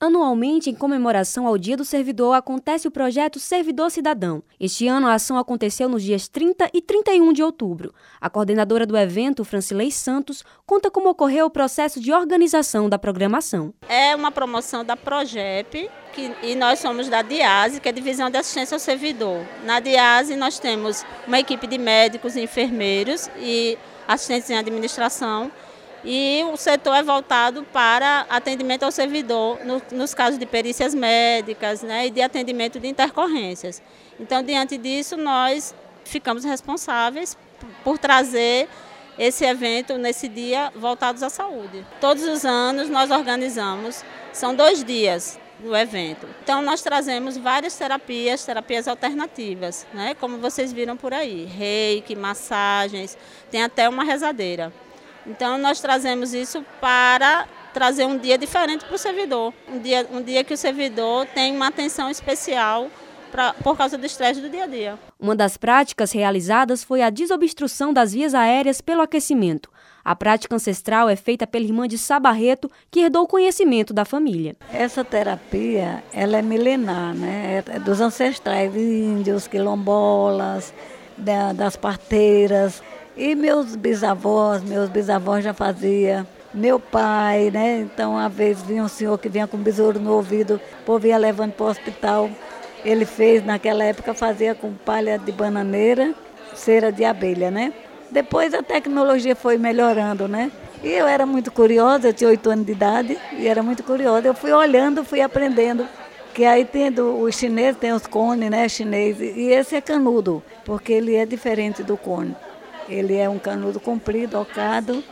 [0.00, 4.44] Anualmente, em comemoração ao Dia do Servidor, acontece o projeto Servidor Cidadão.
[4.60, 7.92] Este ano, a ação aconteceu nos dias 30 e 31 de outubro.
[8.20, 13.74] A coordenadora do evento, Francilei Santos, conta como ocorreu o processo de organização da programação.
[13.88, 18.30] É uma promoção da Progep que, e nós somos da DIASE, que é a Divisão
[18.30, 19.44] de Assistência ao Servidor.
[19.64, 23.76] Na DIASE, nós temos uma equipe de médicos enfermeiros e
[24.06, 25.50] assistentes em administração
[26.10, 31.82] e o setor é voltado para atendimento ao servidor no, nos casos de perícias médicas
[31.82, 33.82] né, e de atendimento de intercorrências.
[34.18, 35.74] Então, diante disso, nós
[36.06, 37.36] ficamos responsáveis
[37.84, 38.70] por trazer
[39.18, 41.84] esse evento nesse dia voltados à saúde.
[42.00, 44.02] Todos os anos nós organizamos,
[44.32, 46.26] são dois dias do evento.
[46.42, 50.14] Então nós trazemos várias terapias, terapias alternativas, né?
[50.14, 53.18] como vocês viram por aí, reiki, massagens,
[53.50, 54.72] tem até uma rezadeira.
[55.28, 60.22] Então nós trazemos isso para trazer um dia diferente para o servidor, um dia, um
[60.22, 62.88] dia que o servidor tem uma atenção especial
[63.30, 64.98] pra, por causa do estresse do dia a dia.
[65.20, 69.70] Uma das práticas realizadas foi a desobstrução das vias aéreas pelo aquecimento.
[70.02, 74.56] A prática ancestral é feita pela irmã de Sabarreto, que herdou o conhecimento da família.
[74.72, 77.62] Essa terapia, ela é milenar, né?
[77.66, 80.72] É dos ancestrais índios, quilombolas,
[81.54, 82.82] das parteiras.
[83.18, 86.24] E meus bisavós, meus bisavós já faziam.
[86.54, 87.80] Meu pai, né?
[87.80, 91.04] Então, uma vez vinha um senhor que vinha com um besouro no ouvido, o povo
[91.04, 92.30] ia levando para o hospital.
[92.84, 96.14] Ele fez, naquela época, fazia com palha de bananeira,
[96.54, 97.72] cera de abelha, né?
[98.08, 100.52] Depois a tecnologia foi melhorando, né?
[100.84, 104.28] E eu era muito curiosa, eu tinha oito anos de idade e era muito curiosa.
[104.28, 105.88] Eu fui olhando, fui aprendendo.
[106.32, 110.92] Que aí tem o chinês, tem os cones, né, chinês, e esse é canudo, porque
[110.92, 112.36] ele é diferente do cone.
[112.88, 115.02] Ele é um canudo comprido, ocado,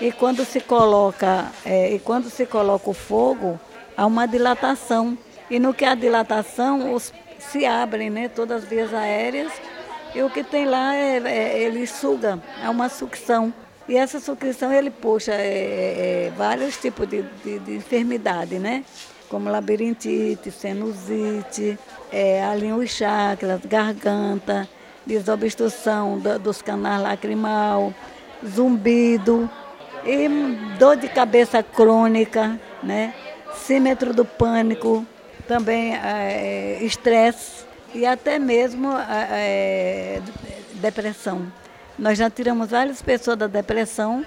[0.00, 3.58] e quando se coloca, é, e quando se coloca o fogo,
[3.96, 5.16] há uma dilatação.
[5.50, 9.52] E no que há dilatação, os, se abrem né, todas as vias aéreas,
[10.14, 13.52] e o que tem lá é, é ele suga, é uma sucção.
[13.88, 18.84] E essa sucção ele puxa é, é, é, vários tipos de, de, de, enfermidade, né?
[19.28, 21.78] Como labirintite, sinusite,
[22.10, 24.68] é, alinha os chakras, garganta,
[25.06, 27.92] desobstrução dos canais lacrimal,
[28.46, 29.48] zumbido
[30.04, 30.28] e
[30.78, 33.14] dor de cabeça crônica, né?
[33.54, 35.06] Símetro do pânico,
[35.46, 37.64] também é, estresse
[37.94, 40.20] e até mesmo é,
[40.74, 41.50] depressão.
[41.98, 44.26] Nós já tiramos várias pessoas da depressão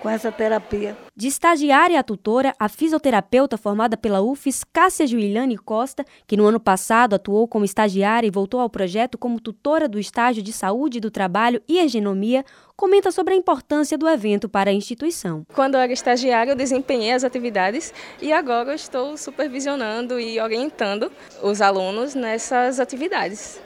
[0.00, 0.96] com essa terapia.
[1.14, 6.60] De estagiária a tutora, a fisioterapeuta formada pela UFES, Cássia Juliane Costa, que no ano
[6.60, 11.10] passado atuou como estagiária e voltou ao projeto como tutora do estágio de saúde do
[11.10, 12.44] trabalho e ergonomia,
[12.76, 15.44] comenta sobre a importância do evento para a instituição.
[15.52, 17.92] Quando eu era estagiária, eu desempenhei as atividades
[18.22, 21.10] e agora eu estou supervisionando e orientando
[21.42, 23.60] os alunos nessas atividades.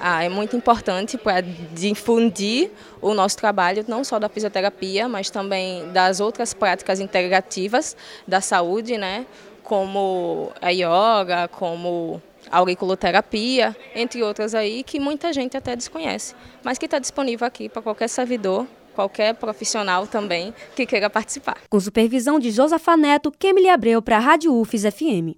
[0.00, 2.70] Ah, é muito importante para difundir
[3.00, 8.96] o nosso trabalho, não só da fisioterapia, mas também das outras práticas integrativas da saúde,
[8.96, 9.26] né?
[9.68, 16.78] como a yoga, como a auriculoterapia, entre outras aí, que muita gente até desconhece, mas
[16.78, 21.56] que está disponível aqui para qualquer servidor qualquer profissional também que queira participar.
[21.70, 25.36] Com supervisão de Josafa Neto, Kemily Abreu para a Rádio UFES FM.